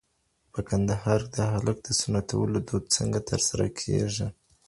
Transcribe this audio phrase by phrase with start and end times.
[0.53, 4.27] په کندهار کي د هلک د سنتولو دود څنګه ترسره کېږي؟